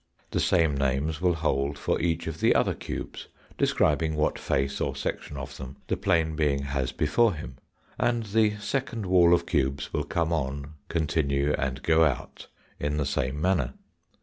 The 0.31 0.39
same 0.39 0.75
names 0.75 1.21
will 1.21 1.35
hold 1.35 1.77
for 1.77 2.01
each 2.01 2.25
of 2.25 2.39
the 2.39 2.55
other 2.55 2.73
cubes, 2.73 3.27
describing 3.55 4.15
what 4.15 4.39
face 4.39 4.81
or 4.81 4.95
section 4.95 5.37
of 5.37 5.55
them 5.57 5.75
the 5.89 5.95
plane 5.95 6.35
being 6.35 6.63
has 6.63 6.91
before 6.91 7.35
him; 7.35 7.57
and 7.99 8.23
the 8.23 8.57
second 8.57 9.05
wall 9.05 9.31
of 9.31 9.45
cubes 9.45 9.93
will 9.93 10.03
come 10.05 10.33
on, 10.33 10.73
continue, 10.89 11.53
and 11.53 11.83
go 11.83 12.03
out 12.03 12.47
in 12.79 12.97
the 12.97 13.05
same 13.05 13.39
manner. 13.39 13.75